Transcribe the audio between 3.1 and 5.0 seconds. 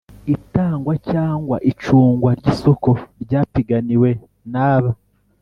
ryapiganiwe n aba